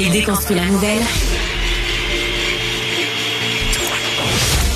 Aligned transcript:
La 0.00 0.64
nouvelle 0.64 1.02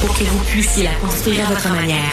pour 0.02 0.19
que 0.19 0.24
vous 0.24 0.45
puissiez 0.51 0.84
la 0.84 0.92
construire 0.96 1.46
à 1.46 1.55
votre 1.55 1.70
manière. 1.70 2.12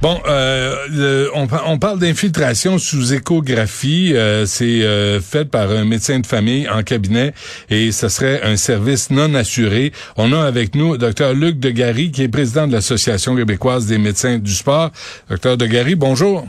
Bon, 0.00 0.20
euh, 0.28 1.26
on 1.34 1.78
parle 1.78 1.98
d'infiltration 1.98 2.78
sous 2.78 3.14
échographie. 3.14 4.12
Euh, 4.14 4.46
c'est 4.46 4.84
euh, 4.84 5.20
fait 5.20 5.44
par 5.44 5.68
un 5.72 5.84
médecin 5.84 6.20
de 6.20 6.26
famille 6.26 6.68
en 6.68 6.84
cabinet 6.84 7.34
et 7.68 7.90
ce 7.90 8.08
serait 8.08 8.42
un 8.44 8.56
service 8.56 9.10
non 9.10 9.34
assuré. 9.34 9.92
On 10.16 10.32
a 10.32 10.44
avec 10.44 10.76
nous 10.76 10.96
Dr 10.98 11.34
Luc 11.34 11.58
Degary, 11.58 12.12
qui 12.12 12.22
est 12.22 12.28
président 12.28 12.68
de 12.68 12.72
l'Association 12.72 13.34
québécoise 13.34 13.86
des 13.86 13.98
médecins 13.98 14.38
du 14.38 14.54
sport. 14.54 14.92
Dr 15.28 15.56
Degary, 15.56 15.96
bonjour. 15.96 16.46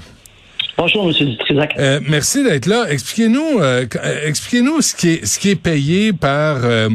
Bonjour, 0.77 1.05
M. 1.07 1.13
Dutrisac. 1.13 1.73
Euh, 1.79 2.01
merci 2.09 2.43
d'être 2.43 2.65
là. 2.65 2.85
Expliquez-nous, 2.89 3.59
euh, 3.61 3.85
euh, 3.95 4.27
expliquez-nous 4.27 4.81
ce 4.81 4.93
qui 4.95 5.09
est 5.13 5.25
ce 5.25 5.39
qui 5.39 5.51
est 5.51 5.55
payé 5.55 6.11
par 6.11 6.57
euh, 6.65 6.89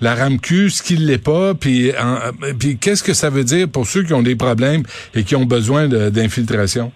la 0.00 0.14
RAMQ, 0.14 0.70
ce 0.70 0.82
qui 0.82 0.96
l'est 0.96 1.22
pas, 1.22 1.52
puis 1.54 1.92
en- 1.98 2.16
euh, 2.44 2.52
puis 2.58 2.78
qu'est-ce 2.78 3.02
que 3.02 3.12
ça 3.12 3.28
veut 3.28 3.44
dire 3.44 3.68
pour 3.68 3.86
ceux 3.86 4.04
qui 4.04 4.14
ont 4.14 4.22
des 4.22 4.36
problèmes 4.36 4.84
et 5.14 5.22
qui 5.22 5.36
ont 5.36 5.44
besoin 5.44 5.86
d'infiltration? 5.86 6.92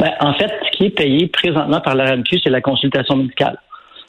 Ben, 0.00 0.10
en 0.20 0.32
fait, 0.34 0.50
ce 0.72 0.76
qui 0.76 0.84
est 0.86 0.90
payé 0.90 1.28
présentement 1.28 1.80
par 1.82 1.94
la 1.94 2.06
RAMQ, 2.06 2.40
c'est 2.42 2.50
la 2.50 2.62
consultation 2.62 3.16
médicale. 3.16 3.58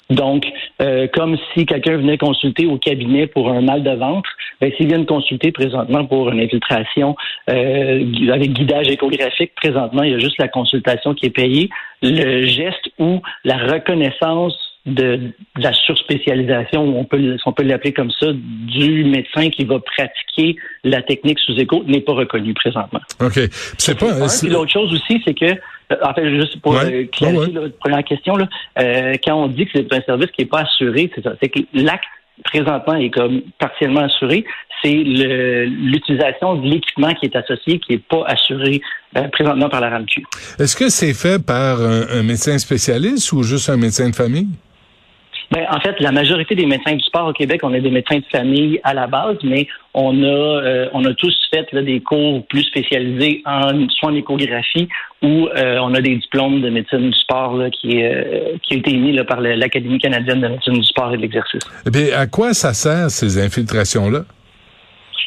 Donc, 0.09 0.45
euh, 0.81 1.07
comme 1.13 1.37
si 1.53 1.65
quelqu'un 1.65 1.97
venait 1.97 2.17
consulter 2.17 2.67
au 2.67 2.77
cabinet 2.77 3.25
pour 3.27 3.49
un 3.49 3.61
mal 3.61 3.81
de 3.83 3.91
ventre, 3.91 4.29
ben, 4.61 4.71
s'il 4.77 4.87
vient 4.87 5.03
consulter 5.03 5.51
présentement 5.51 6.05
pour 6.05 6.29
une 6.29 6.39
infiltration 6.39 7.15
euh, 7.49 8.31
avec 8.31 8.53
guidage 8.53 8.87
échographique, 8.87 9.53
présentement, 9.55 10.03
il 10.03 10.11
y 10.11 10.15
a 10.15 10.19
juste 10.19 10.37
la 10.37 10.47
consultation 10.47 11.13
qui 11.13 11.25
est 11.25 11.31
payée. 11.31 11.69
Le 12.03 12.45
geste 12.45 12.89
ou 12.99 13.21
la 13.43 13.57
reconnaissance 13.57 14.55
de, 14.85 15.17
de 15.55 15.61
la 15.61 15.73
surspécialisation, 15.73 16.81
on 16.81 17.05
peut, 17.05 17.37
on 17.45 17.51
peut 17.53 17.63
l'appeler 17.63 17.93
comme 17.93 18.11
ça, 18.11 18.27
du 18.33 19.05
médecin 19.05 19.49
qui 19.49 19.65
va 19.65 19.79
pratiquer 19.79 20.55
la 20.83 21.01
technique 21.01 21.39
sous 21.39 21.59
écho 21.59 21.83
n'est 21.87 22.01
pas 22.01 22.13
reconnu 22.13 22.53
présentement. 22.53 22.99
OK. 23.21 23.39
C'est 23.77 23.97
pas... 23.97 24.13
Un, 24.13 24.49
l'autre 24.49 24.71
chose 24.71 24.93
aussi, 24.93 25.21
c'est 25.25 25.33
que, 25.33 25.59
en 26.03 26.13
fait, 26.13 26.29
juste 26.29 26.59
pour 26.61 26.73
Ouais. 26.73 26.85
euh, 26.85 27.05
clarifier 27.11 27.39
Ouais, 27.39 27.47
ouais. 27.47 27.53
là, 27.53 27.59
votre 27.61 27.77
première 27.77 28.03
question, 28.03 28.35
là, 28.35 28.47
euh, 28.79 29.13
quand 29.23 29.35
on 29.35 29.47
dit 29.47 29.65
que 29.65 29.71
c'est 29.75 29.93
un 29.93 30.01
service 30.01 30.31
qui 30.31 30.41
n'est 30.43 30.47
pas 30.49 30.61
assuré, 30.61 31.11
c'est 31.15 31.23
ça. 31.23 31.33
C'est 31.41 31.49
que 31.49 31.59
l'acte 31.73 32.03
présentement 32.43 32.95
est 32.95 33.09
comme 33.11 33.41
partiellement 33.59 34.01
assuré. 34.01 34.43
C'est 34.83 34.91
l'utilisation 34.93 36.55
de 36.55 36.67
l'équipement 36.67 37.13
qui 37.13 37.25
est 37.27 37.35
associé 37.35 37.79
qui 37.79 37.93
n'est 37.93 37.97
pas 37.99 38.23
assuré 38.27 38.81
euh, 39.17 39.27
présentement 39.29 39.69
par 39.69 39.81
la 39.81 39.89
RAMQ. 39.89 40.23
Est-ce 40.59 40.75
que 40.75 40.89
c'est 40.89 41.13
fait 41.13 41.43
par 41.43 41.79
un, 41.81 42.01
un 42.19 42.23
médecin 42.23 42.57
spécialiste 42.57 43.31
ou 43.31 43.43
juste 43.43 43.69
un 43.69 43.77
médecin 43.77 44.09
de 44.09 44.15
famille? 44.15 44.47
Ben, 45.55 45.65
en 45.71 45.79
fait, 45.79 45.95
la 46.01 46.11
majorité 46.11 46.53
des 46.53 46.65
médecins 46.65 46.95
du 46.95 47.03
sport 47.05 47.27
au 47.27 47.31
Québec, 47.31 47.61
on 47.63 47.73
est 47.73 47.79
des 47.79 47.89
médecins 47.89 48.17
de 48.17 48.25
famille 48.29 48.77
à 48.83 48.93
la 48.93 49.07
base, 49.07 49.37
mais 49.41 49.69
on 49.93 50.21
a, 50.21 50.25
euh, 50.25 50.89
on 50.91 51.05
a 51.05 51.13
tous 51.13 51.33
fait 51.49 51.73
des 51.73 52.01
cours 52.01 52.45
plus 52.47 52.63
spécialisés 52.63 53.41
en 53.45 53.87
soit 53.87 54.09
en 54.09 54.15
échographie 54.15 54.89
ou 55.23 55.47
euh, 55.47 55.77
on 55.81 55.93
a 55.93 56.01
des 56.01 56.17
diplômes 56.17 56.59
de 56.59 56.69
médecine 56.69 57.09
du 57.09 57.17
sport 57.17 57.57
qui, 57.71 58.03
euh, 58.03 58.57
qui 58.63 58.73
été 58.73 58.91
émis 58.91 59.17
par 59.23 59.39
l'Académie 59.39 59.99
canadienne 59.99 60.41
de 60.41 60.49
médecine 60.49 60.73
du 60.73 60.83
sport 60.83 61.13
et 61.13 61.15
de 61.15 61.21
l'exercice. 61.21 61.63
Eh 61.87 61.89
bien, 61.89 62.07
à 62.17 62.27
quoi 62.27 62.53
ça 62.53 62.73
sert, 62.73 63.09
ces 63.09 63.41
infiltrations-là? 63.41 64.25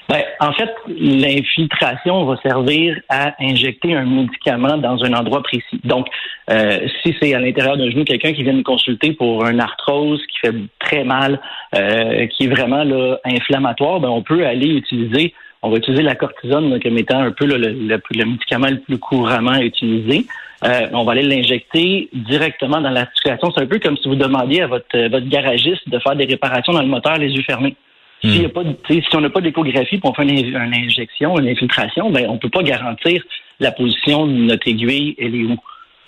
Ben, 0.09 0.23
en 0.41 0.53
fait, 0.53 0.71
l'infiltration 0.89 2.25
va 2.25 2.37
servir 2.43 2.99
à 3.11 3.35
injecter 3.41 3.95
un 3.95 4.05
médicament 4.07 4.79
dans 4.79 5.05
un 5.05 5.13
endroit 5.13 5.43
précis. 5.43 5.81
Donc, 5.85 6.07
euh, 6.51 6.79
si 7.03 7.15
c'est 7.21 7.35
à 7.35 7.41
l'intérieur 7.41 7.77
d'un 7.77 7.91
genou 7.91 8.05
quelqu'un 8.05 8.33
qui 8.33 8.43
vient 8.43 8.55
nous 8.55 8.63
consulter 8.63 9.13
pour 9.13 9.47
une 9.47 9.61
arthrose 9.61 10.21
qui 10.27 10.39
fait 10.39 10.55
très 10.79 11.05
mal, 11.05 11.41
euh, 11.75 12.27
qui 12.29 12.45
est 12.45 12.49
vraiment 12.49 12.85
là, 12.85 13.19
inflammatoire, 13.25 14.01
ben, 14.01 14.09
on 14.09 14.23
peut 14.23 14.47
aller 14.47 14.69
utiliser, 14.69 15.35
on 15.63 15.71
va 15.71 15.77
utiliser 15.77 16.03
la 16.03 16.15
cortisone 16.15 16.71
là, 16.71 16.79
comme 16.81 16.97
étant 16.97 17.21
un 17.21 17.33
peu 17.33 17.45
là, 17.45 17.59
le, 17.59 17.69
le- 17.73 18.01
le 18.11 18.25
médicament 18.25 18.69
le 18.71 18.79
plus 18.81 18.99
couramment 18.99 19.57
utilisé. 19.57 20.25
Euh, 20.65 20.87
on 20.93 21.05
va 21.05 21.13
aller 21.13 21.23
l'injecter 21.23 22.09
directement 22.13 22.81
dans 22.81 22.91
l'articulation. 22.91 23.53
C'est 23.55 23.63
un 23.63 23.67
peu 23.67 23.79
comme 23.79 23.97
si 23.99 24.09
vous 24.09 24.17
demandiez 24.17 24.63
à 24.63 24.67
votre, 24.67 24.99
votre 25.09 25.29
garagiste 25.29 25.89
de 25.89 25.99
faire 26.01 26.17
des 26.17 26.25
réparations 26.25 26.73
dans 26.73 26.83
le 26.83 26.89
moteur 26.89 27.17
les 27.19 27.29
yeux 27.31 27.43
fermés. 27.43 27.77
S'il 28.23 28.43
y 28.43 28.45
a 28.45 28.49
pas 28.49 28.63
si 28.91 29.03
on 29.15 29.21
n'a 29.21 29.31
pas 29.31 29.41
d'échographie 29.41 29.99
pour 29.99 30.15
faire 30.17 30.25
une, 30.27 30.37
une 30.45 30.75
injection, 30.75 31.39
une 31.39 31.49
infiltration, 31.49 32.11
ben, 32.11 32.27
on 32.29 32.35
ne 32.35 32.39
peut 32.39 32.51
pas 32.51 32.63
garantir 32.65 33.23
la 33.61 33.71
position 33.73 34.27
de 34.27 34.33
notre 34.33 34.67
aiguille, 34.67 35.15
elle 35.19 35.35
est 35.37 35.45
où. 35.45 35.57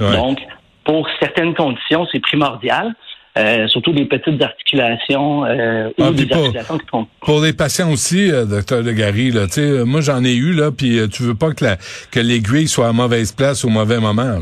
Ouais. 0.00 0.16
Donc, 0.16 0.38
pour 0.84 1.06
certaines 1.20 1.54
conditions, 1.54 2.06
c'est 2.10 2.20
primordial, 2.20 2.94
euh, 3.38 3.68
surtout 3.68 3.92
des 3.92 4.06
petites 4.06 4.42
articulations 4.42 5.44
euh, 5.44 5.88
ou 5.98 6.02
Ah, 6.02 6.10
des 6.10 6.26
pas- 6.26 6.36
articulations 6.36 6.78
qui 6.78 6.86
font 6.90 7.06
Pour 7.20 7.40
les 7.42 7.52
patients 7.52 7.90
aussi, 7.92 8.30
euh, 8.30 8.44
docteur 8.44 8.82
Legary, 8.82 9.30
là, 9.30 9.46
tu 9.46 9.52
sais, 9.54 9.84
moi 9.84 10.00
j'en 10.00 10.24
ai 10.24 10.34
eu, 10.34 10.52
là, 10.52 10.72
puis 10.72 10.98
euh, 10.98 11.06
tu 11.06 11.22
veux 11.22 11.34
pas 11.36 11.52
que 11.52 11.64
la 11.64 11.76
que 12.10 12.18
l'aiguille 12.18 12.66
soit 12.66 12.88
à 12.88 12.92
mauvaise 12.92 13.30
place 13.32 13.64
au 13.64 13.68
mauvais 13.68 14.00
moment. 14.00 14.22
là. 14.24 14.40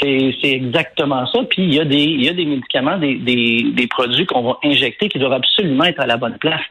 C'est 0.00 0.34
c'est 0.40 0.52
exactement 0.52 1.26
ça. 1.26 1.40
Puis 1.50 1.62
il 1.64 1.74
y 1.74 1.80
a 1.80 1.84
des, 1.84 1.96
il 2.02 2.24
y 2.24 2.28
a 2.28 2.32
des 2.32 2.44
médicaments, 2.44 2.98
des, 2.98 3.16
des, 3.16 3.66
des 3.72 3.86
produits 3.86 4.26
qu'on 4.26 4.42
va 4.42 4.58
injecter 4.64 5.08
qui 5.08 5.18
doivent 5.18 5.32
absolument 5.32 5.84
être 5.84 6.00
à 6.00 6.06
la 6.06 6.16
bonne 6.16 6.38
place. 6.38 6.62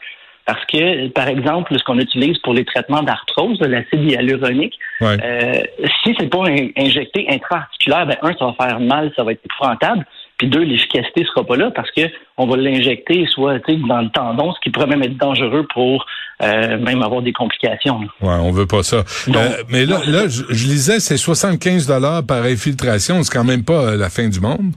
Parce 0.46 0.64
que, 0.66 1.10
par 1.10 1.28
exemple, 1.28 1.78
ce 1.78 1.84
qu'on 1.84 2.00
utilise 2.00 2.38
pour 2.38 2.54
les 2.54 2.64
traitements 2.64 3.04
d'arthrose, 3.04 3.60
l'acide 3.60 4.10
hyaluronique, 4.10 4.80
Ouais. 5.02 5.18
euh, 5.22 5.62
si 6.04 6.16
c'est 6.18 6.30
pas 6.30 6.46
in- 6.48 6.70
injecté 6.78 7.28
intra-articulaire, 7.30 8.06
ben 8.08 8.16
un, 8.22 8.32
ça 8.34 8.46
va 8.46 8.54
faire 8.54 8.80
mal, 8.80 9.12
ça 9.18 9.24
va 9.26 9.34
être 9.34 9.42
épouvantable. 9.44 10.06
Puis 10.38 10.48
deux, 10.48 10.62
l'efficacité 10.62 11.26
sera 11.26 11.44
pas 11.46 11.56
là 11.56 11.72
parce 11.76 11.90
que 11.92 12.02
on 12.38 12.46
va 12.46 12.58
l'injecter 12.58 13.26
soit 13.34 13.60
tu 13.62 13.74
sais, 13.74 13.80
dans 13.88 14.02
le 14.02 14.10
tendon, 14.10 14.54
ce 14.54 14.60
qui 14.62 14.70
pourrait 14.70 14.86
même 14.88 15.02
être 15.02 15.18
dangereux 15.18 15.66
pour 15.74 16.06
euh, 16.44 16.78
même 16.78 17.02
avoir 17.02 17.24
des 17.24 17.34
complications. 17.34 18.02
là. 18.02 18.08
Ouais, 18.22 18.40
on 18.44 18.52
veut 18.52 18.68
pas 18.68 18.84
ça. 18.84 18.98
Donc- 19.28 19.36
Euh, 19.38 19.64
mais 19.70 19.86
là, 19.88 19.98
là, 20.06 20.28
je, 20.28 20.44
je 20.50 20.68
lisais, 20.68 21.00
c'est 21.00 21.18
75 21.18 21.88
dollars 21.88 22.24
par 22.26 22.44
infiltration. 22.44 23.24
C'est 23.24 23.34
quand 23.36 23.44
même 23.46 23.64
pas 23.66 23.82
euh, 23.94 23.98
la 23.98 24.10
fin 24.10 24.28
du 24.30 24.40
monde. 24.40 24.74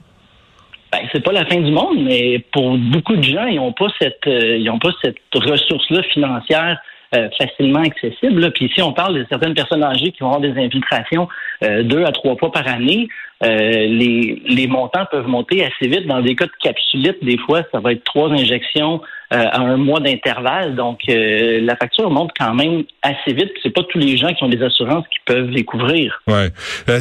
Ben, 0.91 0.99
c'est 1.13 1.23
pas 1.23 1.31
la 1.31 1.45
fin 1.45 1.57
du 1.57 1.71
monde, 1.71 1.99
mais 2.03 2.39
pour 2.51 2.77
beaucoup 2.77 3.15
de 3.15 3.23
gens, 3.23 3.45
ils 3.45 3.55
n'ont 3.57 3.71
pas 3.71 3.87
cette 4.01 4.25
euh, 4.27 4.57
ils 4.57 4.69
ont 4.69 4.79
pas 4.79 4.89
cette 5.03 5.15
ressource-là 5.33 6.01
financière 6.11 6.79
euh, 7.13 7.27
facilement 7.37 7.81
accessible. 7.81 8.51
Puis 8.53 8.67
ici, 8.67 8.81
on 8.81 8.93
parle 8.93 9.15
de 9.15 9.25
certaines 9.27 9.53
personnes 9.53 9.83
âgées 9.83 10.13
qui 10.13 10.19
vont 10.21 10.27
avoir 10.27 10.39
des 10.39 10.57
infiltrations 10.57 11.27
euh, 11.61 11.83
deux 11.83 12.05
à 12.05 12.11
trois 12.13 12.37
fois 12.37 12.53
par 12.53 12.65
année. 12.65 13.09
Euh, 13.43 13.49
les, 13.49 14.67
montants 14.69 15.05
peuvent 15.11 15.27
monter 15.27 15.61
assez 15.61 15.89
vite. 15.89 16.07
Dans 16.07 16.21
des 16.21 16.37
cas 16.37 16.45
de 16.45 16.51
capsulite, 16.63 17.21
des 17.21 17.37
fois, 17.37 17.63
ça 17.73 17.81
va 17.81 17.91
être 17.91 18.05
trois 18.05 18.29
injections 18.29 19.01
à 19.29 19.59
un 19.59 19.75
mois 19.75 19.99
d'intervalle. 19.99 20.75
Donc, 20.75 20.99
la 21.07 21.75
facture 21.75 22.09
monte 22.09 22.31
quand 22.37 22.53
même 22.53 22.83
assez 23.01 23.33
vite. 23.33 23.51
C'est 23.63 23.71
pas 23.71 23.83
tous 23.83 23.97
les 23.97 24.15
gens 24.15 24.33
qui 24.33 24.43
ont 24.43 24.49
des 24.49 24.61
assurances 24.61 25.05
qui 25.07 25.19
peuvent 25.25 25.49
les 25.49 25.63
couvrir. 25.63 26.21
Ouais. 26.27 26.49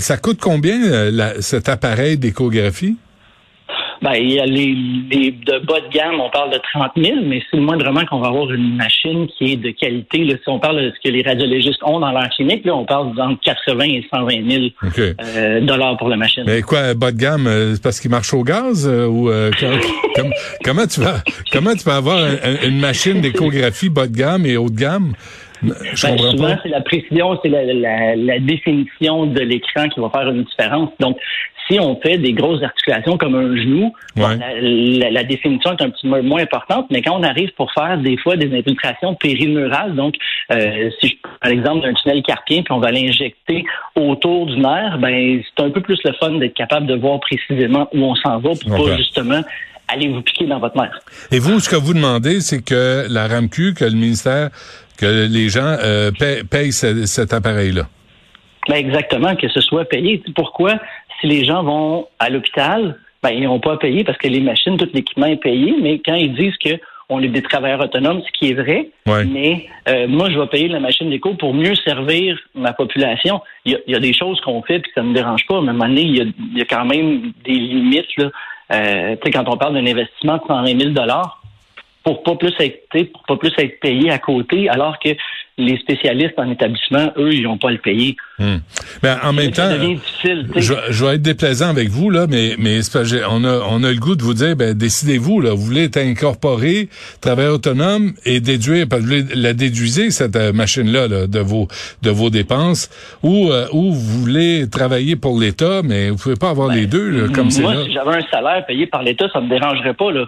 Ça 0.00 0.16
coûte 0.16 0.38
combien 0.40 0.78
cet 1.40 1.68
appareil 1.68 2.18
d'échographie? 2.18 2.96
Ben, 4.02 4.14
il 4.14 4.32
y 4.32 4.40
a 4.40 4.46
les, 4.46 4.74
les 5.10 5.30
de 5.30 5.58
bas 5.58 5.80
de 5.80 5.88
gamme, 5.92 6.20
on 6.20 6.30
parle 6.30 6.50
de 6.52 6.58
30 6.72 6.92
000, 6.96 7.16
mais 7.26 7.42
c'est 7.50 7.58
le 7.58 7.62
moindrement 7.62 8.02
qu'on 8.06 8.18
va 8.20 8.28
avoir 8.28 8.50
une 8.50 8.74
machine 8.76 9.26
qui 9.36 9.52
est 9.52 9.56
de 9.56 9.70
qualité. 9.72 10.24
Là, 10.24 10.34
si 10.42 10.48
on 10.48 10.58
parle 10.58 10.82
de 10.82 10.90
ce 10.96 11.08
que 11.08 11.12
les 11.12 11.22
radiologistes 11.22 11.82
ont 11.84 12.00
dans 12.00 12.10
leur 12.10 12.28
clinique, 12.30 12.64
là, 12.64 12.74
on 12.76 12.86
parle 12.86 13.14
d'entre 13.14 13.40
80 13.42 13.84
et 13.84 14.06
120 14.10 14.50
000 14.50 14.64
OK. 14.82 14.98
euh, 14.98 15.60
dollars 15.60 15.98
pour 15.98 16.08
la 16.08 16.16
machine. 16.16 16.44
Mais 16.46 16.62
quoi, 16.62 16.94
bas 16.94 17.12
de 17.12 17.18
gamme, 17.18 17.46
euh, 17.46 17.74
c'est 17.74 17.82
parce 17.82 18.00
qu'il 18.00 18.10
marche 18.10 18.32
au 18.32 18.42
gaz 18.42 18.88
euh, 18.88 19.06
ou 19.06 19.28
euh, 19.30 19.50
com- 19.60 19.78
com- 20.16 20.32
comment 20.64 20.86
tu 20.86 21.00
vas 21.00 21.16
comment 21.52 21.74
tu 21.74 21.84
vas 21.84 21.96
avoir 21.96 22.16
un- 22.18 22.38
un- 22.42 22.68
une 22.68 22.80
machine 22.80 23.20
d'échographie 23.20 23.90
bas 23.90 24.06
de 24.06 24.16
gamme 24.16 24.46
et 24.46 24.56
haut 24.56 24.70
de 24.70 24.76
gamme? 24.80 25.12
Je 25.62 26.06
Ben, 26.06 26.16
souvent, 26.16 26.56
c'est 26.62 26.70
la 26.70 26.80
précision, 26.80 27.38
c'est 27.42 27.50
la, 27.50 27.64
la- 27.64 28.16
la 28.16 28.38
définition 28.38 29.26
de 29.26 29.40
l'écran 29.40 29.90
qui 29.90 30.00
va 30.00 30.08
faire 30.08 30.30
une 30.30 30.44
différence. 30.44 30.88
Donc, 31.00 31.18
si 31.70 31.78
on 31.78 32.00
fait 32.00 32.18
des 32.18 32.32
grosses 32.32 32.62
articulations 32.62 33.16
comme 33.16 33.34
un 33.34 33.56
genou, 33.56 33.92
bon, 34.16 34.28
la, 34.28 34.60
la- 34.60 35.10
la 35.10 35.24
définition 35.24 35.70
est 35.76 35.82
un 35.82 35.90
petit 35.90 36.08
peu 36.08 36.20
moins 36.22 36.42
importante, 36.42 36.86
mais 36.90 37.00
quand 37.02 37.18
on 37.18 37.22
arrive 37.22 37.50
pour 37.56 37.72
faire 37.72 37.96
des 37.98 38.16
fois 38.16 38.36
des 38.36 38.52
infiltrations 38.58 39.14
périnurales, 39.14 39.94
donc 39.94 40.14
euh, 40.52 40.90
si 41.00 41.08
je 41.08 41.14
prends 41.22 41.48
l'exemple 41.48 41.82
d'un 41.86 41.94
tunnel 41.94 42.22
carpien, 42.22 42.62
puis 42.62 42.72
on 42.72 42.80
va 42.80 42.90
l'injecter 42.90 43.64
autour 43.94 44.46
du 44.46 44.58
nerf, 44.58 44.98
ben 44.98 45.40
c'est 45.56 45.64
un 45.64 45.70
peu 45.70 45.80
plus 45.80 45.98
le 46.04 46.12
fun 46.14 46.32
d'être 46.38 46.54
capable 46.54 46.86
de 46.86 46.94
voir 46.96 47.20
précisément 47.20 47.88
où 47.94 48.02
on 48.04 48.14
s'en 48.16 48.38
va 48.38 48.50
pour 48.50 48.58
comprends. 48.64 48.84
pas 48.86 48.96
justement 48.96 49.40
aller 49.88 50.08
vous 50.08 50.22
piquer 50.22 50.46
dans 50.46 50.58
votre 50.60 50.76
nerf. 50.76 50.98
Et 51.32 51.38
vous, 51.40 51.58
ce 51.60 51.68
que 51.68 51.76
vous 51.76 51.94
demandez, 51.94 52.40
c'est 52.40 52.64
que 52.64 53.06
la 53.10 53.26
RAMQ, 53.26 53.74
que 53.74 53.84
le 53.84 53.90
ministère, 53.92 54.50
que 54.98 55.26
les 55.28 55.48
gens 55.48 55.76
euh, 55.82 56.10
payent 56.50 56.72
ce- 56.72 57.06
cet 57.06 57.32
appareil-là. 57.32 57.82
Ben 58.68 58.76
exactement, 58.76 59.34
que 59.36 59.48
ce 59.48 59.60
soit 59.62 59.84
payé. 59.86 60.22
Pourquoi, 60.36 60.74
si 61.20 61.26
les 61.26 61.44
gens 61.44 61.62
vont 61.62 62.06
à 62.18 62.30
l'hôpital, 62.30 62.98
ben 63.22 63.30
ils 63.30 63.42
n'ont 63.44 63.60
pas 63.60 63.74
à 63.74 63.76
payer 63.76 64.04
parce 64.04 64.18
que 64.18 64.28
les 64.28 64.40
machines, 64.40 64.76
tout 64.76 64.88
l'équipement 64.94 65.26
est 65.26 65.36
payé, 65.36 65.74
mais 65.80 66.00
quand 66.04 66.14
ils 66.14 66.34
disent 66.34 66.56
que 66.58 66.78
on 67.12 67.20
est 67.22 67.28
des 67.28 67.42
travailleurs 67.42 67.80
autonomes, 67.80 68.22
ce 68.24 68.30
qui 68.38 68.50
est 68.52 68.54
vrai, 68.54 68.88
Ouais. 69.08 69.24
mais 69.24 69.66
euh, 69.88 70.06
moi, 70.06 70.30
je 70.30 70.38
vais 70.38 70.46
payer 70.46 70.68
la 70.68 70.78
machine 70.78 71.10
d'éco 71.10 71.34
pour 71.34 71.52
mieux 71.52 71.74
servir 71.74 72.38
ma 72.54 72.72
population. 72.72 73.40
Il 73.64 73.72
y 73.72 73.74
a, 73.74 73.78
il 73.88 73.92
y 73.94 73.96
a 73.96 73.98
des 73.98 74.12
choses 74.12 74.40
qu'on 74.42 74.62
fait 74.62 74.78
puis 74.78 74.92
ça 74.94 75.02
ne 75.02 75.08
me 75.08 75.14
dérange 75.14 75.44
pas, 75.48 75.60
mais 75.60 75.68
à 75.68 75.70
un 75.70 75.72
moment 75.74 75.88
donné, 75.88 76.02
il 76.02 76.16
y 76.16 76.20
a, 76.20 76.24
il 76.24 76.58
y 76.58 76.62
a 76.62 76.64
quand 76.66 76.84
même 76.84 77.32
des 77.44 77.52
limites. 77.52 78.16
Là. 78.16 78.30
Euh, 78.72 79.16
tu 79.16 79.22
sais, 79.24 79.30
quand 79.32 79.48
on 79.52 79.56
parle 79.56 79.74
d'un 79.74 79.86
investissement 79.86 80.36
de 80.36 80.42
120 80.46 80.80
000 80.94 80.94
pour 82.04 82.22
pas 82.22 82.36
plus 82.36 82.54
être 82.60 82.88
pour 83.12 83.22
pas 83.24 83.36
plus 83.36 83.52
être 83.58 83.80
payé 83.80 84.10
à 84.10 84.18
côté, 84.18 84.68
alors 84.68 84.98
que 85.00 85.10
les 85.58 85.76
spécialistes 85.78 86.38
en 86.38 86.50
établissement, 86.50 87.12
eux, 87.16 87.32
ils 87.34 87.42
n'ont 87.42 87.58
pas 87.58 87.68
à 87.68 87.72
le 87.72 87.78
payer. 87.78 88.16
Hmm. 88.38 88.56
Ben, 89.02 89.18
en 89.22 89.32
même 89.32 89.50
temps, 89.50 89.68
je, 90.56 90.74
je 90.88 91.04
vais 91.04 91.16
être 91.16 91.22
déplaisant 91.22 91.68
avec 91.68 91.88
vous 91.88 92.10
là, 92.10 92.26
mais 92.28 92.54
mais 92.58 92.80
on 93.28 93.44
a 93.44 93.60
on 93.68 93.82
a 93.82 93.90
le 93.90 93.98
goût 93.98 94.16
de 94.16 94.22
vous 94.22 94.34
dire, 94.34 94.56
ben 94.56 94.74
décidez-vous 94.74 95.40
là, 95.40 95.50
vous 95.50 95.62
voulez 95.62 95.84
être 95.84 95.98
incorporé, 95.98 96.88
travail 97.20 97.48
autonome 97.48 98.12
et 98.24 98.40
déduire, 98.40 98.86
parce 98.88 99.02
que 99.02 99.06
vous 99.06 99.12
voulez 99.12 99.34
la 99.34 99.52
déduisez 99.52 100.10
cette 100.10 100.36
machine 100.54 100.90
là, 100.90 101.08
de 101.08 101.40
vos 101.40 101.68
de 102.02 102.10
vos 102.10 102.30
dépenses, 102.30 102.88
ou 103.22 103.50
euh, 103.50 103.66
ou 103.72 103.92
vous 103.92 104.20
voulez 104.20 104.68
travailler 104.70 105.16
pour 105.16 105.38
l'État, 105.38 105.82
mais 105.84 106.10
vous 106.10 106.16
pouvez 106.16 106.36
pas 106.36 106.50
avoir 106.50 106.68
les 106.68 106.86
deux 106.86 107.10
là, 107.10 107.28
comme 107.34 107.50
c'est 107.50 107.62
Ben, 107.62 107.68
Moi, 107.68 107.74
là. 107.74 107.84
si 107.84 107.92
j'avais 107.92 108.16
un 108.16 108.26
salaire 108.30 108.64
payé 108.66 108.86
par 108.86 109.02
l'État, 109.02 109.28
ça 109.32 109.40
me 109.40 109.48
dérangerait 109.48 109.94
pas. 109.94 110.10
Là, 110.10 110.26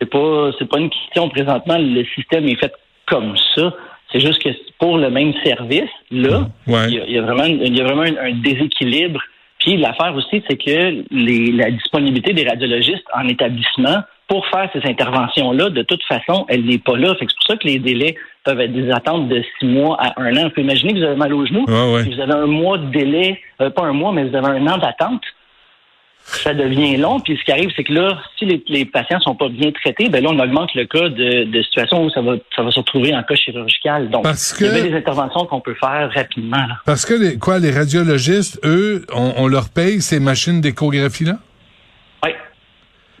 c'est 0.00 0.10
pas, 0.10 0.50
c'est 0.58 0.68
pas 0.68 0.78
une 0.78 0.90
question 0.90 1.28
présentement. 1.28 1.76
Le 1.78 2.04
système 2.14 2.48
est 2.48 2.56
fait 2.56 2.72
comme 3.06 3.34
ça. 3.54 3.72
C'est 4.14 4.20
juste 4.20 4.40
que 4.42 4.50
pour 4.78 4.96
le 4.96 5.10
même 5.10 5.32
service, 5.44 5.90
là, 6.12 6.46
Ouais. 6.68 6.86
il, 6.88 6.94
y 6.94 7.00
a, 7.00 7.04
il 7.06 7.12
y 7.14 7.18
a 7.18 7.22
vraiment, 7.22 7.44
il 7.44 7.76
y 7.76 7.80
a 7.80 7.84
vraiment 7.84 8.02
un, 8.02 8.16
un 8.28 8.32
déséquilibre. 8.34 9.20
Puis 9.58 9.76
l'affaire 9.76 10.14
aussi, 10.14 10.40
c'est 10.48 10.56
que 10.56 11.02
les, 11.10 11.50
la 11.52 11.70
disponibilité 11.72 12.32
des 12.32 12.46
radiologistes 12.48 13.04
en 13.12 13.26
établissement 13.28 14.02
pour 14.28 14.46
faire 14.48 14.70
ces 14.72 14.88
interventions-là, 14.88 15.70
de 15.70 15.82
toute 15.82 16.02
façon, 16.04 16.46
elle 16.48 16.64
n'est 16.64 16.78
pas 16.78 16.96
là. 16.96 17.14
C'est 17.18 17.26
pour 17.26 17.42
ça 17.46 17.56
que 17.56 17.66
les 17.66 17.78
délais 17.80 18.14
peuvent 18.44 18.60
être 18.60 18.72
des 18.72 18.90
attentes 18.90 19.28
de 19.28 19.42
six 19.58 19.66
mois 19.66 19.96
à 20.00 20.20
un 20.20 20.36
an. 20.36 20.42
On 20.46 20.50
peut 20.50 20.60
imaginer 20.60 20.92
que 20.92 20.98
vous 20.98 21.04
avez 21.04 21.16
mal 21.16 21.32
au 21.34 21.44
genou, 21.44 21.64
Ouais, 21.66 21.94
ouais. 21.94 22.02
vous 22.04 22.20
avez 22.20 22.32
un 22.34 22.46
mois 22.46 22.78
de 22.78 22.86
délai, 22.92 23.40
euh, 23.60 23.70
pas 23.70 23.82
un 23.82 23.92
mois, 23.92 24.12
mais 24.12 24.24
vous 24.24 24.36
avez 24.36 24.46
un 24.46 24.66
an 24.68 24.78
d'attente 24.78 25.22
ça 26.26 26.54
devient 26.54 26.96
long. 26.96 27.20
Puis 27.20 27.36
ce 27.36 27.44
qui 27.44 27.52
arrive, 27.52 27.70
c'est 27.76 27.84
que 27.84 27.92
là, 27.92 28.18
si 28.38 28.44
les, 28.46 28.62
les 28.68 28.84
patients 28.84 29.20
sont 29.20 29.34
pas 29.34 29.48
bien 29.48 29.70
traités, 29.72 30.08
ben 30.08 30.22
là, 30.22 30.30
on 30.30 30.38
augmente 30.38 30.74
le 30.74 30.86
cas 30.86 31.08
de, 31.08 31.44
de 31.44 31.62
situations 31.62 32.04
où 32.04 32.10
ça 32.10 32.22
va, 32.22 32.36
ça 32.56 32.62
va 32.62 32.70
se 32.70 32.78
retrouver 32.80 33.14
en 33.14 33.22
cas 33.22 33.34
chirurgical. 33.34 34.08
Donc, 34.10 34.22
Parce 34.24 34.54
il 34.58 34.66
y 34.66 34.68
que- 34.70 34.74
avait 34.74 34.88
des 34.90 34.96
interventions 34.96 35.44
qu'on 35.46 35.60
peut 35.60 35.74
faire 35.78 36.10
rapidement. 36.14 36.56
Là. 36.66 36.78
Parce 36.86 37.04
que 37.04 37.14
les, 37.14 37.38
quoi, 37.38 37.58
les 37.58 37.70
radiologistes, 37.70 38.58
eux, 38.64 39.04
on, 39.12 39.34
on 39.36 39.46
leur 39.48 39.68
paye 39.68 40.00
ces 40.00 40.18
machines 40.20 40.60
d'échographie 40.60 41.24
là, 41.24 41.38
Oui. 42.24 42.30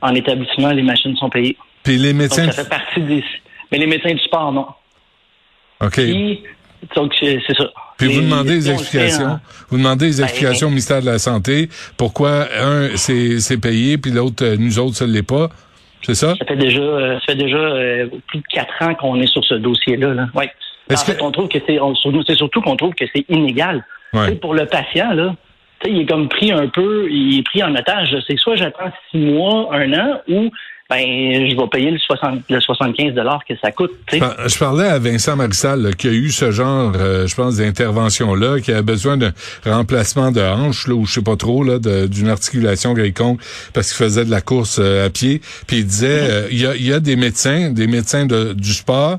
En 0.00 0.14
établissement, 0.14 0.70
les 0.70 0.82
machines 0.82 1.16
sont 1.16 1.30
payées. 1.30 1.56
puis 1.82 1.96
les 1.98 2.12
Donc, 2.12 2.22
médecins. 2.22 2.50
ça 2.50 2.62
fait 2.64 2.68
partie 2.70 3.00
des. 3.00 3.22
Mais 3.70 3.78
les 3.78 3.86
médecins 3.86 4.12
du 4.12 4.20
sport, 4.20 4.52
non. 4.52 4.66
Ok. 5.82 5.94
Puis, 5.94 6.42
donc, 6.96 7.12
c'est 7.20 7.38
ça. 7.56 7.70
Puis 7.98 8.08
vous 8.08 8.22
demandez 8.22 8.54
des 8.58 8.70
explications. 8.70 9.24
en- 9.26 9.40
Vous 9.70 9.78
demandez 9.78 10.10
des 10.10 10.16
Ben, 10.18 10.24
explications 10.24 10.66
au 10.66 10.70
ministère 10.70 11.00
de 11.00 11.06
la 11.06 11.18
Santé. 11.18 11.68
Pourquoi 11.96 12.46
un 12.60 12.96
c'est 12.96 13.60
payé 13.60 13.98
puis 13.98 14.10
l'autre 14.10 14.44
euh, 14.44 14.56
nous 14.58 14.78
autres 14.78 14.96
ça 14.96 15.06
l'est 15.06 15.22
pas. 15.22 15.48
C'est 16.02 16.14
ça? 16.14 16.34
Ça 16.38 16.44
fait 16.44 16.56
déjà, 16.56 16.80
euh, 16.82 17.14
ça 17.20 17.26
fait 17.32 17.34
déjà 17.36 17.56
euh, 17.56 18.06
plus 18.28 18.38
de 18.40 18.44
quatre 18.52 18.74
ans 18.82 18.94
qu'on 18.94 19.20
est 19.20 19.26
sur 19.26 19.42
ce 19.44 19.54
dossier-là. 19.54 20.12
Là. 20.14 20.26
Ouais. 20.34 20.50
En 20.92 20.96
fait, 20.96 21.16
que- 21.16 21.22
on 21.22 21.30
trouve 21.30 21.48
que 21.48 21.58
c'est, 21.66 21.78
c'est 22.26 22.34
surtout 22.36 22.60
qu'on 22.60 22.76
trouve 22.76 22.94
que 22.94 23.04
c'est 23.14 23.24
inégal. 23.30 23.84
Ouais. 24.12 24.34
Pour 24.34 24.52
le 24.54 24.66
patient, 24.66 25.12
là, 25.14 25.34
il 25.86 26.00
est 26.00 26.06
comme 26.06 26.28
pris 26.28 26.52
un 26.52 26.68
peu, 26.68 27.06
il 27.10 27.38
est 27.38 27.42
pris 27.42 27.62
en 27.62 27.74
otage. 27.74 28.14
C'est 28.26 28.36
soit 28.38 28.56
j'attends 28.56 28.92
six 29.10 29.18
mois, 29.18 29.70
un 29.72 29.92
an, 29.94 30.20
ou 30.28 30.50
ben 30.90 31.00
je 31.48 31.56
vais 31.56 31.66
payer 31.72 31.90
le, 31.90 31.98
60, 31.98 32.40
le 32.50 32.60
75 32.60 33.14
que 33.48 33.54
ça 33.62 33.72
coûte. 33.72 33.92
tu 34.06 34.14
sais. 34.16 34.20
Par- 34.20 34.48
Je 34.48 34.58
parlais 34.58 34.86
à 34.86 34.98
Vincent 34.98 35.34
Marissal 35.34 35.80
là, 35.82 35.92
qui 35.92 36.08
a 36.08 36.12
eu 36.12 36.30
ce 36.30 36.50
genre, 36.50 36.92
euh, 36.96 37.26
je 37.26 37.34
pense, 37.34 37.56
d'intervention-là, 37.56 38.60
qui 38.60 38.70
a 38.72 38.82
besoin 38.82 39.16
d'un 39.16 39.32
remplacement 39.64 40.30
de 40.30 40.40
hanche, 40.42 40.86
là, 40.86 40.94
ou 40.94 41.06
je 41.06 41.14
sais 41.14 41.22
pas 41.22 41.36
trop, 41.36 41.64
là, 41.64 41.78
d'une 41.78 42.28
articulation 42.28 42.94
quelconque, 42.94 43.40
parce 43.72 43.88
qu'il 43.92 44.04
faisait 44.04 44.24
de 44.26 44.30
la 44.30 44.40
course 44.42 44.78
euh, 44.78 45.06
à 45.06 45.10
pied. 45.10 45.40
Puis 45.66 45.78
il 45.78 45.86
disait, 45.86 46.18
euh, 46.30 46.48
il 46.50 46.60
y, 46.60 46.66
a, 46.66 46.76
y 46.76 46.92
a 46.92 47.00
des 47.00 47.16
médecins, 47.16 47.70
des 47.70 47.86
médecins 47.86 48.26
de- 48.26 48.52
du 48.52 48.72
sport, 48.74 49.18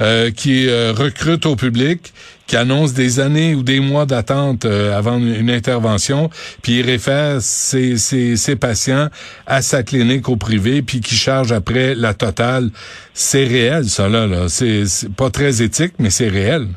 euh, 0.00 0.30
qui 0.30 0.68
recrutent 0.68 1.46
au 1.46 1.56
public, 1.56 2.12
qui 2.46 2.56
annoncent 2.56 2.94
des 2.94 3.20
années 3.20 3.54
ou 3.54 3.62
des 3.62 3.80
mois 3.80 4.06
d'attente 4.06 4.64
euh, 4.64 4.96
avant 4.96 5.18
une, 5.18 5.50
intervention, 5.50 6.30
puis 6.62 6.80
il 6.80 6.86
réfère 6.86 7.40
ses, 7.40 7.96
ses, 7.96 8.56
patients 8.56 9.08
à 9.46 9.62
sa 9.62 9.82
clinique 9.82 10.28
au 10.28 10.36
privé, 10.36 10.82
puis 10.82 11.00
qui 11.00 11.14
charge 11.14 11.52
après 11.52 11.94
la 11.94 12.14
totale. 12.14 12.70
C'est 13.14 13.44
réel, 13.44 13.88
ça, 13.88 14.08
là. 14.08 14.26
là. 14.26 14.48
C'est 14.48 14.84
pas 15.16 15.30
très 15.30 15.62
éthique, 15.62 15.94
mais 15.98 16.10
c'est 16.10 16.28
réel. 16.28 16.68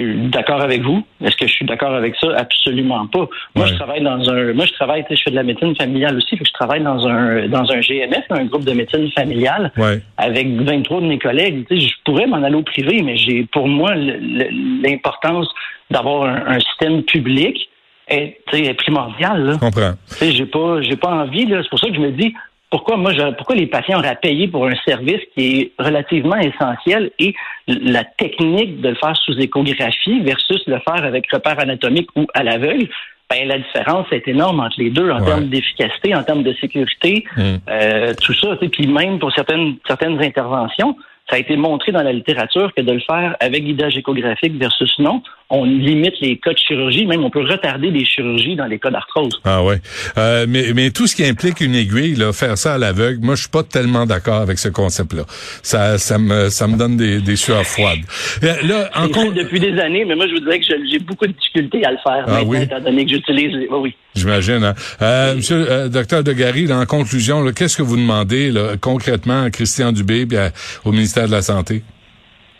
Suis 0.00 0.28
d'accord 0.28 0.62
avec 0.62 0.82
vous. 0.82 1.04
Est-ce 1.22 1.36
que 1.36 1.46
je 1.46 1.52
suis 1.52 1.66
d'accord 1.66 1.92
avec 1.94 2.14
ça? 2.16 2.28
Absolument 2.36 3.06
pas. 3.06 3.28
Moi, 3.54 3.64
Ouais. 3.64 3.66
je 3.68 3.74
travaille 3.74 4.02
dans 4.02 4.30
un. 4.30 4.52
Moi, 4.54 4.64
je 4.66 4.72
travaille, 4.72 5.02
tu 5.04 5.08
sais, 5.10 5.16
je 5.16 5.22
fais 5.24 5.30
de 5.30 5.36
la 5.36 5.42
médecine 5.42 5.74
familiale 5.76 6.16
aussi. 6.16 6.36
Je 6.42 6.52
travaille 6.52 6.82
dans 6.82 7.06
un 7.06 7.46
dans 7.48 7.70
un 7.70 7.80
GMF, 7.80 8.24
un 8.30 8.44
groupe 8.46 8.64
de 8.64 8.72
médecine 8.72 9.10
familiale, 9.12 9.70
Ouais. 9.76 10.00
avec 10.16 10.48
23 10.48 11.00
de 11.02 11.06
mes 11.06 11.18
collègues. 11.18 11.66
Tu 11.68 11.80
sais, 11.80 11.86
je 11.88 11.94
pourrais 12.04 12.26
m'en 12.26 12.42
aller 12.42 12.54
au 12.56 12.62
privé, 12.62 13.02
mais 13.02 13.16
j'ai 13.16 13.44
pour 13.52 13.68
moi 13.68 13.94
l'importance 13.94 15.48
d'avoir 15.90 16.24
un, 16.24 16.54
un 16.56 16.60
système 16.60 17.02
public 17.02 17.68
est, 18.08 18.38
est 18.52 18.74
primordiale. 18.74 19.44
Là. 19.44 19.52
Je 19.54 19.58
comprends. 19.58 19.92
Tu 20.08 20.14
sais, 20.16 20.32
j'ai 20.32 20.46
pas, 20.46 20.80
j'ai 20.82 20.96
pas 20.96 21.10
envie. 21.10 21.46
là. 21.46 21.60
C'est 21.62 21.68
pour 21.70 21.78
ça 21.78 21.88
que 21.88 21.94
je 21.94 22.00
me 22.00 22.10
dis 22.12 22.34
pourquoi 22.70 22.96
moi, 22.96 23.12
je- 23.12 23.32
pourquoi 23.34 23.56
les 23.56 23.66
patients 23.66 23.98
auraient 23.98 24.08
à 24.08 24.14
payer 24.14 24.46
pour 24.48 24.66
un 24.66 24.74
service 24.86 25.20
qui 25.36 25.60
est 25.60 25.72
relativement 25.78 26.36
essentiel 26.36 27.10
et 27.18 27.34
la 27.66 28.04
technique 28.04 28.80
de 28.80 28.90
le 28.90 28.94
faire 28.94 29.16
sous 29.16 29.36
échographie 29.38 30.20
versus 30.20 30.62
le 30.66 30.78
faire 30.80 31.04
avec 31.04 31.30
repère 31.32 31.58
anatomique 31.58 32.08
ou 32.16 32.26
à 32.34 32.42
l'aveugle. 32.44 32.86
Ben, 33.28 33.46
la 33.46 33.58
différence 33.58 34.06
est 34.10 34.26
énorme 34.26 34.58
entre 34.60 34.74
les 34.78 34.90
deux 34.90 35.08
en 35.10 35.20
Ouais. 35.20 35.24
termes 35.26 35.44
d'efficacité, 35.48 36.14
en 36.16 36.22
termes 36.24 36.42
de 36.42 36.52
sécurité, 36.54 37.24
Mm. 37.36 37.42
euh, 37.68 38.12
tout 38.20 38.34
ça. 38.34 38.56
Puis 38.56 38.86
même 38.88 39.18
pour 39.20 39.32
certaines 39.32 39.76
certaines 39.86 40.20
interventions, 40.22 40.96
ça 41.30 41.36
a 41.36 41.38
été 41.38 41.56
montré 41.56 41.92
dans 41.92 42.02
la 42.02 42.12
littérature 42.12 42.72
que 42.76 42.82
de 42.82 42.92
le 42.92 43.00
faire 43.00 43.36
avec 43.40 43.64
guidage 43.64 43.96
échographique 43.96 44.58
versus 44.58 44.92
non, 44.98 45.22
on 45.48 45.64
limite 45.64 46.14
les 46.20 46.36
cas 46.38 46.52
de 46.52 46.58
chirurgie, 46.58 47.06
même 47.06 47.24
on 47.24 47.30
peut 47.30 47.42
retarder 47.42 47.90
des 47.90 48.04
chirurgies 48.04 48.56
dans 48.56 48.66
les 48.66 48.78
cas 48.78 48.90
d'arthrose. 48.90 49.40
Ah 49.44 49.62
ouais. 49.64 49.80
Euh, 50.18 50.46
mais, 50.48 50.72
mais 50.74 50.90
tout 50.90 51.06
ce 51.06 51.16
qui 51.16 51.24
implique 51.24 51.60
une 51.60 51.74
aiguille, 51.74 52.14
là, 52.14 52.32
faire 52.32 52.56
ça 52.58 52.74
à 52.74 52.78
l'aveugle, 52.78 53.24
moi 53.24 53.34
je 53.34 53.42
suis 53.42 53.50
pas 53.50 53.62
tellement 53.62 54.06
d'accord 54.06 54.40
avec 54.42 54.58
ce 54.58 54.68
concept-là. 54.68 55.22
Ça, 55.62 55.98
ça 55.98 56.18
me, 56.18 56.48
ça 56.50 56.66
me 56.66 56.76
donne 56.76 56.96
des, 56.96 57.20
des 57.20 57.36
sueurs 57.36 57.64
froides. 57.64 58.00
Euh, 58.42 58.54
Là, 58.62 58.90
en 58.96 59.08
con- 59.08 59.30
depuis 59.30 59.58
des 59.60 59.78
années, 59.80 60.04
mais 60.04 60.14
moi, 60.14 60.26
je 60.28 60.34
vous 60.34 60.40
dirais 60.40 60.60
que 60.60 60.66
j'ai 60.90 60.98
beaucoup 60.98 61.26
de 61.26 61.32
difficultés 61.32 61.84
à 61.84 61.90
le 61.92 61.96
faire 61.98 62.24
Ah 62.26 62.30
maintenant, 62.32 62.48
oui? 62.48 62.62
étant 62.62 62.80
donné 62.80 63.04
que 63.04 63.10
j'utilise... 63.12 63.52
les- 63.56 63.68
Oui, 63.68 63.78
oui. 63.82 63.94
J'imagine. 64.16 64.64
Hein? 64.64 64.74
Euh, 65.02 65.36
Monsieur 65.36 65.70
euh, 65.70 65.88
docteur 65.88 66.24
de 66.24 66.32
Gary, 66.32 66.66
là, 66.66 66.78
en 66.80 66.86
conclusion, 66.86 67.44
qu'est-ce 67.52 67.76
que 67.76 67.82
vous 67.82 67.96
demandez 67.96 68.50
là, 68.50 68.76
concrètement 68.80 69.42
à 69.44 69.50
Christian 69.50 69.92
Dubé 69.92 70.22
et 70.22 70.48
au 70.84 70.90
ministère 70.92 71.19
de 71.26 71.32
la 71.32 71.42
Santé? 71.42 71.82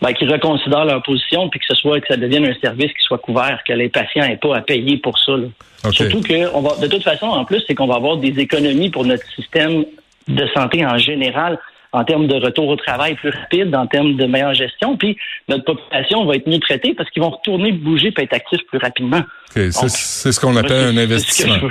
Ben, 0.01 0.13
qu'ils 0.13 0.31
reconsidèrent 0.31 0.85
leur 0.85 1.03
position, 1.03 1.47
puis 1.49 1.59
que 1.59 1.65
ce 1.67 1.75
soit 1.75 2.01
que 2.01 2.07
ça 2.07 2.17
devienne 2.17 2.45
un 2.45 2.55
service 2.59 2.87
qui 2.87 3.03
soit 3.03 3.19
couvert, 3.19 3.59
que 3.67 3.73
les 3.73 3.89
patients 3.89 4.27
n'aient 4.27 4.37
pas 4.37 4.57
à 4.57 4.61
payer 4.61 4.97
pour 4.97 5.17
ça. 5.19 5.33
là. 5.33 5.47
Surtout 5.91 6.21
que, 6.21 6.53
on 6.55 6.61
va, 6.61 6.75
de 6.77 6.87
toute 6.87 7.03
façon, 7.03 7.27
en 7.27 7.45
plus, 7.45 7.63
c'est 7.67 7.75
qu'on 7.75 7.87
va 7.87 7.95
avoir 7.95 8.17
des 8.17 8.39
économies 8.39 8.89
pour 8.89 9.05
notre 9.05 9.25
système 9.35 9.85
de 10.27 10.47
santé 10.55 10.85
en 10.85 10.97
général, 10.97 11.59
en 11.91 12.03
termes 12.03 12.27
de 12.27 12.35
retour 12.35 12.67
au 12.69 12.75
travail 12.75 13.15
plus 13.15 13.29
rapide, 13.29 13.75
en 13.75 13.85
termes 13.85 14.15
de 14.15 14.25
meilleure 14.25 14.53
gestion, 14.53 14.95
puis 14.97 15.17
notre 15.49 15.65
population 15.65 16.25
va 16.25 16.35
être 16.35 16.47
mieux 16.47 16.59
traitée 16.59 16.93
parce 16.93 17.09
qu'ils 17.09 17.21
vont 17.21 17.31
retourner 17.31 17.71
bouger 17.71 18.13
et 18.17 18.23
être 18.23 18.33
actifs 18.33 18.65
plus 18.67 18.79
rapidement. 18.79 19.21
C'est, 19.49 19.71
ce 19.71 20.39
qu'on 20.39 20.55
appelle 20.55 20.71
un 20.71 20.93
c'est 20.93 20.95
ce 20.95 20.99
investissement. 20.99 21.69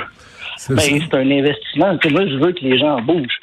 Ben, 0.69 0.79
c'est 0.79 1.15
un 1.15 1.31
investissement. 1.31 1.99
Moi, 2.11 2.27
je 2.27 2.37
veux 2.37 2.53
que 2.53 2.61
les 2.61 2.79
gens 2.79 3.01
bougent. 3.01 3.39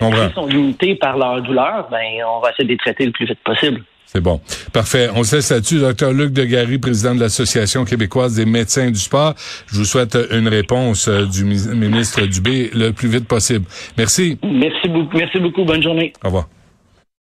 S'ils 0.00 0.34
sont 0.34 0.46
limités 0.46 0.94
par 0.94 1.16
leur 1.18 1.42
douleur, 1.42 1.88
ben, 1.90 2.00
on 2.26 2.40
va 2.40 2.50
essayer 2.50 2.64
de 2.64 2.70
les 2.70 2.78
traiter 2.78 3.06
le 3.06 3.12
plus 3.12 3.26
vite 3.26 3.40
possible. 3.44 3.82
C'est 4.12 4.20
bon. 4.20 4.40
Parfait. 4.72 5.08
On 5.14 5.22
se 5.22 5.36
laisse 5.36 5.52
là-dessus. 5.52 5.78
Docteur 5.78 6.12
Luc 6.12 6.32
Degary, 6.32 6.78
président 6.78 7.14
de 7.14 7.20
l'Association 7.20 7.84
québécoise 7.84 8.34
des 8.34 8.44
médecins 8.44 8.90
du 8.90 8.98
sport. 8.98 9.34
Je 9.68 9.76
vous 9.76 9.84
souhaite 9.84 10.18
une 10.32 10.48
réponse 10.48 11.06
euh, 11.06 11.26
du 11.26 11.44
ministre 11.44 12.22
Dubé 12.22 12.70
le 12.74 12.90
plus 12.90 13.08
vite 13.08 13.28
possible. 13.28 13.66
Merci. 13.96 14.36
Merci 14.42 14.88
beaucoup. 14.88 15.16
Merci 15.16 15.38
beaucoup. 15.38 15.64
Bonne 15.64 15.82
journée. 15.82 16.12
Au 16.24 16.26
revoir. 16.26 16.48